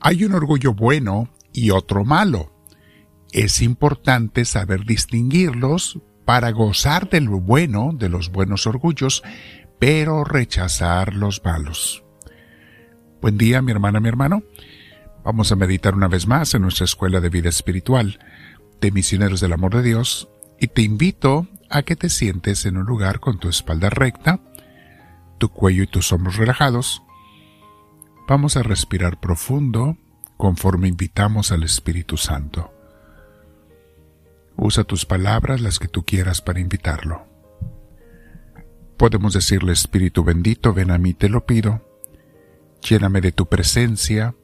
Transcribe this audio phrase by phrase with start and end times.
[0.00, 2.52] Hay un orgullo bueno y otro malo.
[3.32, 9.22] Es importante saber distinguirlos para gozar del bueno, de los buenos orgullos,
[9.78, 12.02] pero rechazar los malos.
[13.20, 14.42] Buen día, mi hermana, mi hermano.
[15.22, 18.18] Vamos a meditar una vez más en nuestra escuela de vida espiritual
[18.80, 22.86] de misioneros del amor de Dios y te invito a que te sientes en un
[22.86, 24.40] lugar con tu espalda recta,
[25.38, 27.02] tu cuello y tus hombros relajados.
[28.30, 29.96] Vamos a respirar profundo
[30.36, 32.72] conforme invitamos al Espíritu Santo.
[34.54, 37.26] Usa tus palabras, las que tú quieras, para invitarlo.
[38.96, 41.84] Podemos decirle, Espíritu bendito, ven a mí, te lo pido.
[42.88, 44.36] Lléname de tu presencia.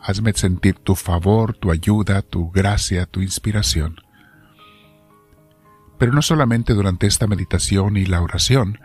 [0.00, 3.98] Hazme sentir tu favor, tu ayuda, tu gracia, tu inspiración.
[5.96, 8.80] Pero no solamente durante esta meditación y la oración,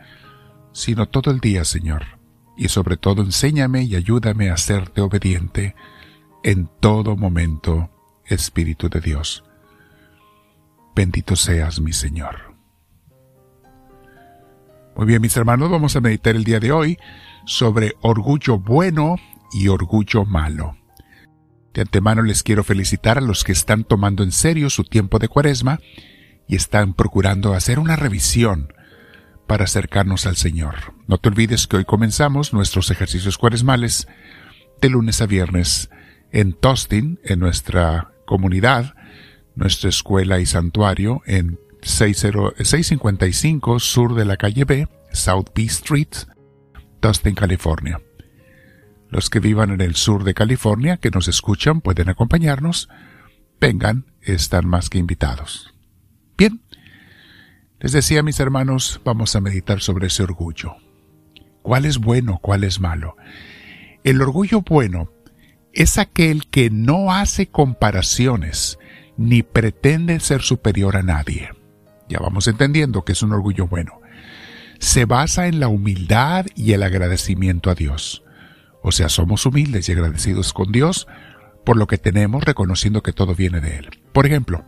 [0.73, 2.23] sino todo el día, Señor.
[2.57, 5.75] Y sobre todo enséñame y ayúdame a serte obediente
[6.43, 7.89] en todo momento,
[8.25, 9.43] Espíritu de Dios.
[10.95, 12.55] Bendito seas, mi Señor.
[14.95, 16.97] Muy bien, mis hermanos, vamos a meditar el día de hoy
[17.45, 19.17] sobre orgullo bueno
[19.51, 20.77] y orgullo malo.
[21.73, 25.27] De antemano les quiero felicitar a los que están tomando en serio su tiempo de
[25.27, 25.81] cuaresma
[26.47, 28.73] y están procurando hacer una revisión
[29.47, 30.93] para acercarnos al Señor.
[31.07, 34.07] No te olvides que hoy comenzamos nuestros ejercicios cuaresmales
[34.81, 35.89] de lunes a viernes
[36.31, 38.95] en Tostin, en nuestra comunidad,
[39.55, 46.09] nuestra escuela y santuario en 655 sur de la calle B, South B Street,
[46.99, 48.01] Tustin, California.
[49.09, 52.89] Los que vivan en el sur de California, que nos escuchan, pueden acompañarnos.
[53.61, 55.73] Vengan, están más que invitados.
[56.37, 56.61] Bien,
[57.85, 60.75] les decía mis hermanos, vamos a meditar sobre ese orgullo.
[61.61, 63.15] ¿Cuál es bueno, cuál es malo?
[64.03, 65.11] El orgullo bueno
[65.71, 68.79] es aquel que no hace comparaciones
[69.17, 71.51] ni pretende ser superior a nadie.
[72.09, 74.01] Ya vamos entendiendo que es un orgullo bueno.
[74.79, 78.23] Se basa en la humildad y el agradecimiento a Dios.
[78.81, 81.05] O sea, somos humildes y agradecidos con Dios
[81.63, 83.89] por lo que tenemos, reconociendo que todo viene de Él.
[84.11, 84.65] Por ejemplo,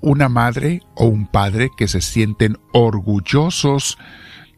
[0.00, 3.98] una madre o un padre que se sienten orgullosos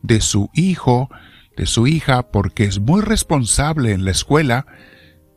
[0.03, 1.08] de su hijo
[1.56, 4.66] de su hija porque es muy responsable en la escuela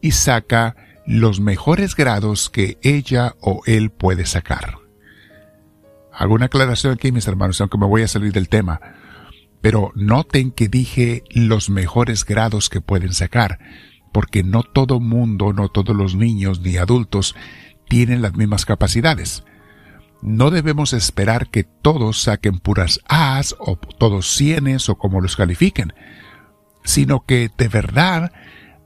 [0.02, 4.78] y saca los mejores grados que ella o él puede sacar.
[6.12, 8.80] Hago una aclaración aquí, mis hermanos, aunque me voy a salir del tema,
[9.62, 13.60] pero noten que dije los mejores grados que pueden sacar,
[14.14, 17.36] porque no todo mundo, no todos los niños ni adultos
[17.90, 19.44] tienen las mismas capacidades.
[20.22, 25.94] No debemos esperar que todos saquen puras A's o todos cienes o como los califiquen,
[26.84, 28.32] sino que de verdad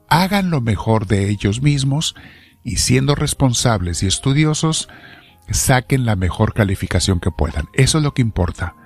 [0.08, 2.14] hagan lo mejor de ellos mismos
[2.62, 4.88] y siendo responsables y estudiosos,
[5.50, 7.66] saquen la mejor calificación que puedan.
[7.72, 8.76] Eso es lo que importa.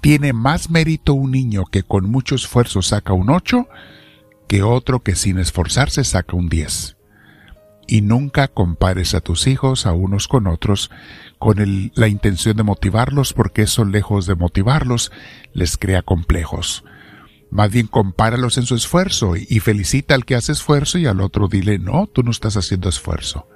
[0.00, 3.66] Tiene más mérito un niño que con mucho esfuerzo saca un 8
[4.46, 6.96] que otro que sin esforzarse saca un 10
[7.86, 10.90] y nunca compares a tus hijos a unos con otros
[11.38, 15.12] con la intención de motivarlos porque eso lejos de motivarlos
[15.52, 16.84] les crea complejos.
[17.50, 21.46] Más bien compáralos en su esfuerzo y, felicita al que hace esfuerzo y al otro
[21.46, 23.48] dile, no, tú no estás haciendo esfuerzo.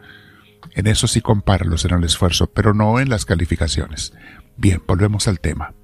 [0.72, 4.12] En eso sí compáralos en el esfuerzo, pero no en las calificaciones.
[4.56, 5.74] Bien, volvemos al tema.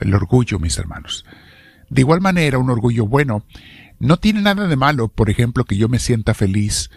[0.00, 1.26] El orgullo, mis hermanos.
[1.90, 3.44] De igual manera, un orgullo bueno
[3.98, 6.90] no tiene nada de malo, por ejemplo, que yo me sienta feliz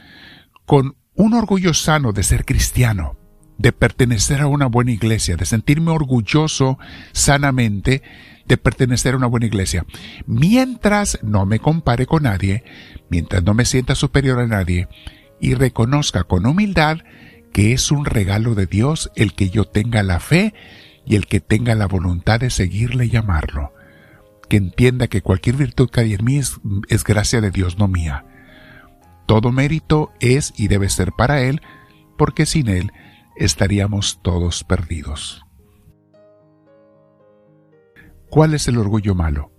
[0.66, 3.18] con un orgullo sano de ser cristiano,
[3.58, 6.78] de pertenecer a una buena iglesia, de sentirme orgulloso
[7.12, 8.03] sanamente
[8.46, 9.86] de pertenecer a una buena iglesia.
[10.25, 12.63] Mientras no me compare con nadie,
[13.09, 14.88] mientras no me sienta superior a nadie
[15.40, 17.00] y reconozca con humildad
[17.52, 20.53] que es un regalo de Dios el que yo tenga la fe
[21.06, 23.74] y el que tenga la voluntad de seguirle y amarlo.
[24.50, 27.88] Que entienda que cualquier virtud que hay en mí es, es gracia de Dios, no
[27.88, 28.25] mía
[29.27, 31.62] todo mérito es y debe ser para Él,
[32.18, 32.92] porque sin Él
[33.36, 35.44] estaríamos todos perdidos.
[38.30, 39.51] ¿Cuál es el orgullo malo?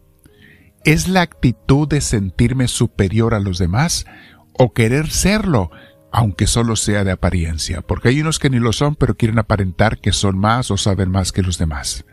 [0.84, 4.06] ¿Es la actitud de sentirme superior a los demás
[4.54, 5.70] o querer serlo,
[6.12, 7.82] aunque solo sea de apariencia?
[7.82, 11.10] Porque hay unos que ni lo son, pero quieren aparentar que son más o saben
[11.10, 12.06] más que los demás.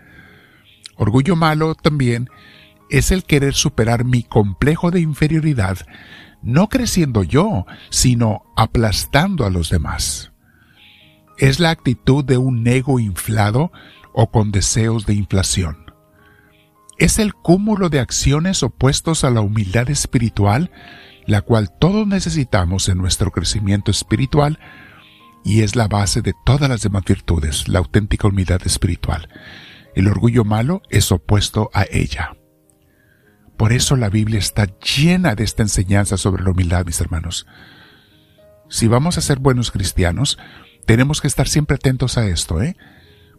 [0.97, 2.29] Orgullo malo también
[2.89, 5.77] es el querer superar mi complejo de inferioridad
[6.41, 10.31] no creciendo yo, sino aplastando a los demás.
[11.39, 13.71] Es la actitud de un ego inflado
[14.13, 15.91] o con deseos de inflación.
[16.99, 20.71] Es el cúmulo de acciones opuestos a la humildad espiritual
[21.25, 24.59] la cual todos necesitamos en nuestro crecimiento espiritual
[25.43, 29.29] y es la base de todas las demás virtudes, la auténtica humildad espiritual.
[29.95, 32.35] El orgullo malo es opuesto a ella.
[33.57, 37.47] Por eso la Biblia está llena de esta enseñanza sobre la humildad, mis hermanos.
[38.69, 40.37] Si vamos a ser buenos cristianos,
[40.85, 42.75] tenemos que estar siempre atentos a esto, ¿eh?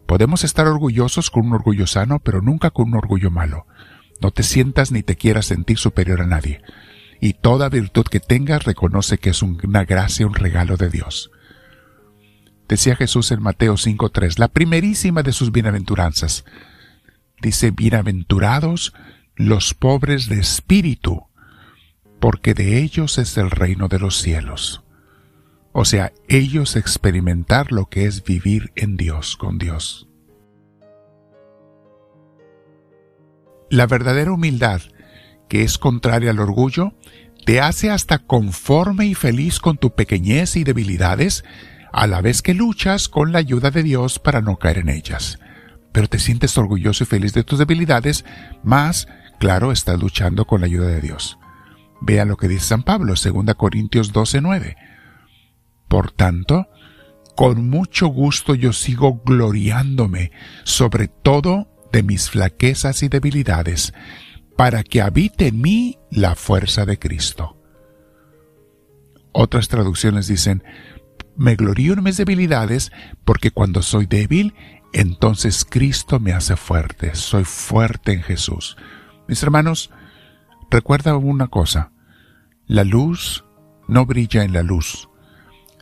[0.06, 3.66] Podemos estar orgullosos con un orgullo sano, pero nunca con un orgullo malo.
[4.22, 6.62] No te sientas ni te quieras sentir superior a nadie.
[7.20, 11.30] Y toda virtud que tengas reconoce que es una gracia, un regalo de Dios.
[12.68, 16.44] Decía Jesús en Mateo 5.3, la primerísima de sus bienaventuranzas.
[17.40, 18.92] Dice, bienaventurados
[19.36, 21.26] los pobres de espíritu,
[22.20, 24.82] porque de ellos es el reino de los cielos.
[25.72, 30.08] O sea, ellos experimentar lo que es vivir en Dios, con Dios.
[33.68, 34.80] La verdadera humildad,
[35.48, 36.94] que es contraria al orgullo,
[37.44, 41.44] te hace hasta conforme y feliz con tu pequeñez y debilidades,
[41.92, 45.38] a la vez que luchas con la ayuda de Dios para no caer en ellas.
[45.92, 48.24] Pero te sientes orgulloso y feliz de tus debilidades,
[48.62, 51.38] más, claro, estás luchando con la ayuda de Dios.
[52.00, 54.76] Vea lo que dice San Pablo, 2 Corintios 12:9.
[55.88, 56.68] Por tanto,
[57.36, 60.32] con mucho gusto yo sigo gloriándome
[60.64, 63.92] sobre todo de mis flaquezas y debilidades,
[64.56, 67.56] para que habite en mí la fuerza de Cristo.
[69.32, 70.64] Otras traducciones dicen,
[71.36, 72.90] me glorío en mis debilidades,
[73.24, 74.54] porque cuando soy débil,
[74.94, 78.78] entonces Cristo me hace fuerte, soy fuerte en Jesús.
[79.28, 79.90] Mis hermanos,
[80.70, 81.92] recuerda una cosa,
[82.66, 83.44] la luz
[83.88, 85.08] no brilla en la luz,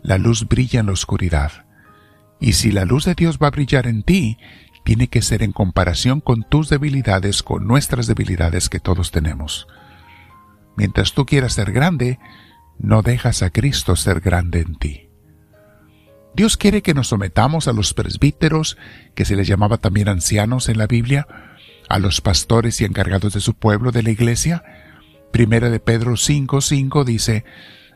[0.03, 1.67] la luz brilla en la oscuridad.
[2.41, 4.39] Y si la luz de Dios va a brillar en ti,
[4.85, 9.67] tiene que ser en comparación con tus debilidades, con nuestras debilidades que todos tenemos.
[10.77, 12.19] Mientras tú quieras ser grande,
[12.79, 15.09] no dejas a Cristo ser grande en ti.
[16.35, 18.77] Dios quiere que nos sometamos a los presbíteros,
[19.15, 21.29] que se les llamaba también ancianos en la Biblia,
[21.89, 24.63] a los pastores y encargados de su pueblo, de la iglesia.
[25.33, 27.45] Primera de Pedro 5:5 dice,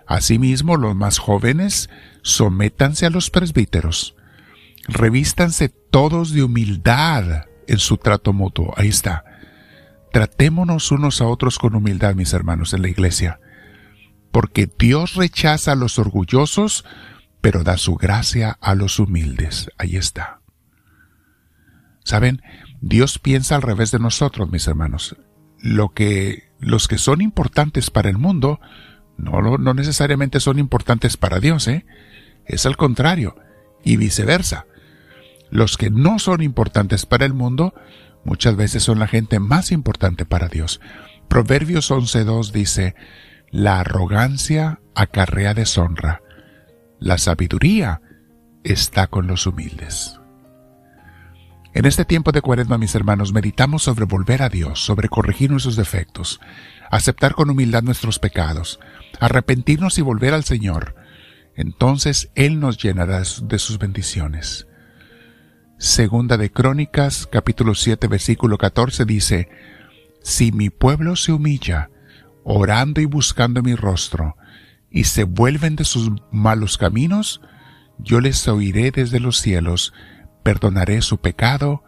[0.07, 1.91] Asimismo, los más jóvenes,
[2.23, 4.17] sométanse a los presbíteros.
[4.87, 8.73] Revístanse todos de humildad en su trato mutuo.
[8.77, 9.25] Ahí está.
[10.13, 13.41] Tratémonos unos a otros con humildad, mis hermanos, en la iglesia.
[14.33, 16.87] Porque Dios rechaza a los orgullosos,
[17.43, 19.71] pero da su gracia a los humildes.
[19.77, 20.41] Ahí está.
[22.03, 22.41] Saben,
[22.81, 25.17] Dios piensa al revés de nosotros, mis hermanos.
[25.59, 28.61] Lo que los que son importantes para el mundo
[29.17, 31.85] no, no necesariamente son importantes para Dios, ¿eh?
[32.47, 33.37] Es al contrario,
[33.85, 34.67] y viceversa.
[35.51, 37.75] Los que no son importantes para el mundo,
[38.25, 40.81] muchas veces son la gente más importante para Dios.
[41.29, 42.95] Proverbios 11.2 dice,
[43.51, 46.23] la arrogancia acarrea deshonra,
[47.01, 48.03] la sabiduría
[48.65, 50.21] está con los humildes.
[51.79, 55.77] En este tiempo de cuaresma, mis hermanos, meditamos sobre volver a Dios, sobre corregir nuestros
[55.77, 56.41] defectos,
[56.91, 58.81] aceptar con humildad nuestros pecados,
[59.21, 60.97] arrepentirnos y volver al Señor.
[61.55, 64.67] Entonces Él nos llenará de sus bendiciones.
[65.79, 69.49] Segunda de Crónicas, capítulo 7, versículo 14 dice,
[70.21, 71.91] Si mi pueblo se humilla,
[72.43, 74.37] orando y buscando mi rostro,
[74.91, 77.41] y se vuelven de sus malos caminos,
[77.99, 79.93] yo les oiré desde los cielos,
[80.49, 81.85] perdonaré su pecado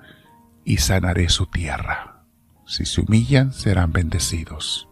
[0.66, 2.26] y sanaré su tierra.
[2.66, 4.86] Si se humillan, serán bendecidos.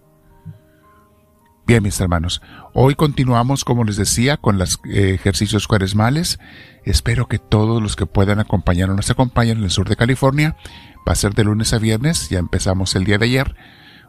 [1.67, 2.41] Bien, mis hermanos,
[2.73, 6.39] hoy continuamos, como les decía, con los eh, ejercicios cuaresmales.
[6.87, 10.57] Espero que todos los que puedan acompañarnos nos acompañen en el sur de California.
[11.07, 13.55] Va a ser de lunes a viernes, ya empezamos el día de ayer.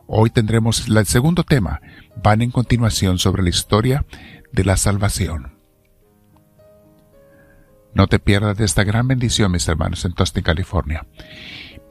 [0.08, 1.82] Hoy tendremos el segundo tema.
[2.24, 4.06] Van en continuación sobre la historia
[4.54, 5.59] de la salvación.
[8.00, 11.06] No te pierdas de esta gran bendición, mis hermanos, en Tostin, California.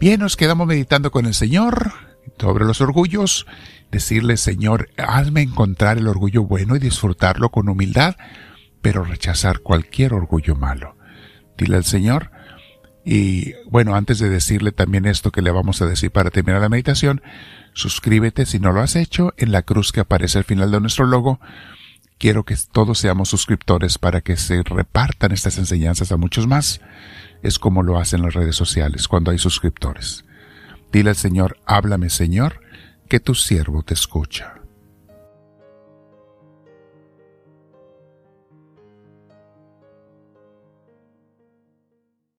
[0.00, 1.92] Bien, nos quedamos meditando con el Señor
[2.38, 3.46] sobre los orgullos
[3.90, 8.16] decirle, Señor, hazme encontrar el orgullo bueno y disfrutarlo con humildad,
[8.80, 10.96] pero rechazar cualquier orgullo malo.
[11.58, 12.30] Dile al Señor,
[13.04, 16.70] y bueno, antes de decirle también esto que le vamos a decir para terminar la
[16.70, 17.20] meditación,
[17.74, 21.04] suscríbete si no lo has hecho en la cruz que aparece al final de nuestro
[21.04, 21.38] logo.
[22.18, 26.80] Quiero que todos seamos suscriptores para que se repartan estas enseñanzas a muchos más.
[27.42, 30.24] Es como lo hacen las redes sociales cuando hay suscriptores.
[30.90, 32.60] Dile al Señor, háblame Señor,
[33.08, 34.57] que tu siervo te escucha.